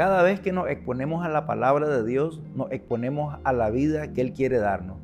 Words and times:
Cada 0.00 0.22
vez 0.22 0.40
que 0.40 0.50
nos 0.50 0.66
exponemos 0.70 1.26
a 1.26 1.28
la 1.28 1.44
palabra 1.44 1.86
de 1.86 2.02
Dios, 2.02 2.40
nos 2.54 2.72
exponemos 2.72 3.36
a 3.44 3.52
la 3.52 3.68
vida 3.68 4.14
que 4.14 4.22
Él 4.22 4.32
quiere 4.32 4.56
darnos. 4.56 4.96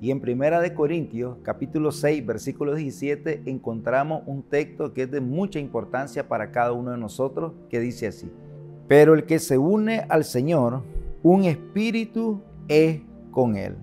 Y 0.00 0.12
en 0.12 0.20
Primera 0.20 0.60
de 0.60 0.74
Corintios, 0.74 1.38
capítulo 1.42 1.90
6, 1.90 2.24
versículo 2.24 2.76
17, 2.76 3.42
encontramos 3.46 4.22
un 4.26 4.44
texto 4.44 4.94
que 4.94 5.02
es 5.02 5.10
de 5.10 5.20
mucha 5.20 5.58
importancia 5.58 6.28
para 6.28 6.52
cada 6.52 6.70
uno 6.70 6.92
de 6.92 6.98
nosotros, 6.98 7.54
que 7.68 7.80
dice 7.80 8.06
así: 8.06 8.30
Pero 8.86 9.14
el 9.14 9.24
que 9.26 9.40
se 9.40 9.58
une 9.58 10.06
al 10.08 10.22
Señor, 10.22 10.84
un 11.24 11.46
espíritu 11.46 12.40
es 12.68 13.00
con 13.32 13.56
Él. 13.56 13.74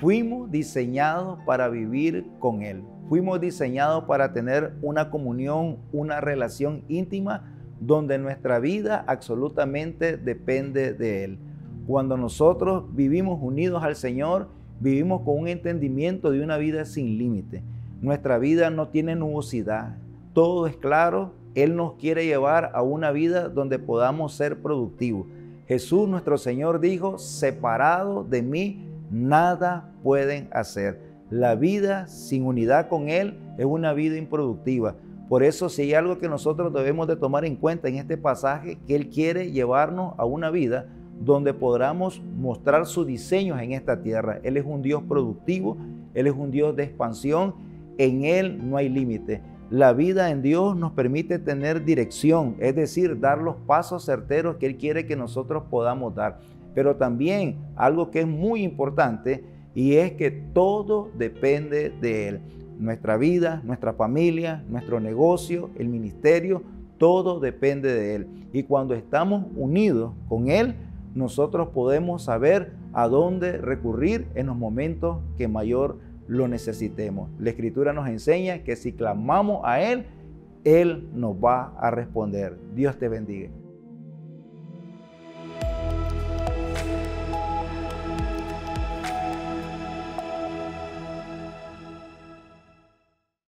Fuimos 0.00 0.50
diseñados 0.50 1.38
para 1.46 1.68
vivir 1.68 2.26
con 2.40 2.62
Él. 2.62 2.82
Fuimos 3.08 3.40
diseñados 3.40 4.02
para 4.06 4.32
tener 4.32 4.74
una 4.82 5.08
comunión, 5.08 5.78
una 5.92 6.20
relación 6.20 6.82
íntima 6.88 7.54
donde 7.86 8.18
nuestra 8.18 8.58
vida 8.58 9.04
absolutamente 9.06 10.16
depende 10.16 10.92
de 10.92 11.24
Él. 11.24 11.38
Cuando 11.86 12.16
nosotros 12.16 12.84
vivimos 12.94 13.38
unidos 13.42 13.82
al 13.82 13.96
Señor, 13.96 14.48
vivimos 14.80 15.22
con 15.22 15.38
un 15.38 15.48
entendimiento 15.48 16.30
de 16.30 16.42
una 16.42 16.56
vida 16.56 16.84
sin 16.84 17.18
límite. 17.18 17.62
Nuestra 18.00 18.38
vida 18.38 18.70
no 18.70 18.88
tiene 18.88 19.16
nubosidad, 19.16 19.96
todo 20.32 20.66
es 20.66 20.76
claro. 20.76 21.32
Él 21.54 21.76
nos 21.76 21.94
quiere 21.94 22.26
llevar 22.26 22.72
a 22.74 22.82
una 22.82 23.12
vida 23.12 23.48
donde 23.48 23.78
podamos 23.78 24.34
ser 24.34 24.60
productivos. 24.60 25.26
Jesús 25.68 26.08
nuestro 26.08 26.36
Señor 26.36 26.80
dijo, 26.80 27.18
separado 27.18 28.24
de 28.24 28.42
mí, 28.42 28.88
nada 29.10 29.92
pueden 30.02 30.48
hacer. 30.52 31.00
La 31.30 31.54
vida 31.54 32.06
sin 32.08 32.44
unidad 32.44 32.88
con 32.88 33.08
Él 33.08 33.38
es 33.56 33.64
una 33.64 33.92
vida 33.92 34.16
improductiva. 34.16 34.96
Por 35.28 35.42
eso 35.42 35.68
si 35.68 35.82
hay 35.82 35.94
algo 35.94 36.18
que 36.18 36.28
nosotros 36.28 36.72
debemos 36.72 37.08
de 37.08 37.16
tomar 37.16 37.44
en 37.44 37.56
cuenta 37.56 37.88
en 37.88 37.96
este 37.96 38.16
pasaje, 38.16 38.78
que 38.86 38.94
Él 38.94 39.08
quiere 39.08 39.50
llevarnos 39.52 40.14
a 40.18 40.24
una 40.24 40.50
vida 40.50 40.86
donde 41.20 41.54
podamos 41.54 42.22
mostrar 42.36 42.86
sus 42.86 43.06
diseños 43.06 43.60
en 43.60 43.72
esta 43.72 44.02
tierra. 44.02 44.40
Él 44.42 44.56
es 44.56 44.64
un 44.66 44.82
Dios 44.82 45.02
productivo, 45.08 45.78
Él 46.12 46.26
es 46.26 46.34
un 46.34 46.50
Dios 46.50 46.76
de 46.76 46.84
expansión, 46.84 47.54
en 47.98 48.24
Él 48.24 48.68
no 48.68 48.76
hay 48.76 48.88
límite. 48.88 49.40
La 49.70 49.92
vida 49.92 50.30
en 50.30 50.42
Dios 50.42 50.76
nos 50.76 50.92
permite 50.92 51.38
tener 51.38 51.84
dirección, 51.84 52.56
es 52.58 52.76
decir, 52.76 53.18
dar 53.18 53.38
los 53.40 53.56
pasos 53.66 54.04
certeros 54.04 54.56
que 54.56 54.66
Él 54.66 54.76
quiere 54.76 55.06
que 55.06 55.16
nosotros 55.16 55.64
podamos 55.70 56.14
dar. 56.14 56.38
Pero 56.74 56.96
también 56.96 57.58
algo 57.76 58.10
que 58.10 58.20
es 58.20 58.26
muy 58.26 58.62
importante 58.62 59.44
y 59.74 59.94
es 59.94 60.12
que 60.12 60.30
todo 60.30 61.10
depende 61.16 61.90
de 61.90 62.28
Él. 62.28 62.40
Nuestra 62.78 63.16
vida, 63.16 63.62
nuestra 63.64 63.92
familia, 63.92 64.64
nuestro 64.68 65.00
negocio, 65.00 65.70
el 65.78 65.88
ministerio, 65.88 66.62
todo 66.98 67.40
depende 67.40 67.92
de 67.92 68.14
Él. 68.14 68.26
Y 68.52 68.64
cuando 68.64 68.94
estamos 68.94 69.46
unidos 69.56 70.12
con 70.28 70.48
Él, 70.48 70.74
nosotros 71.14 71.68
podemos 71.68 72.24
saber 72.24 72.72
a 72.92 73.08
dónde 73.08 73.58
recurrir 73.58 74.26
en 74.34 74.46
los 74.46 74.56
momentos 74.56 75.18
que 75.36 75.48
mayor 75.48 75.98
lo 76.26 76.48
necesitemos. 76.48 77.30
La 77.38 77.50
Escritura 77.50 77.92
nos 77.92 78.08
enseña 78.08 78.64
que 78.64 78.76
si 78.76 78.92
clamamos 78.92 79.60
a 79.64 79.80
Él, 79.80 80.06
Él 80.64 81.08
nos 81.14 81.36
va 81.36 81.74
a 81.78 81.90
responder. 81.90 82.58
Dios 82.74 82.98
te 82.98 83.08
bendiga. 83.08 83.50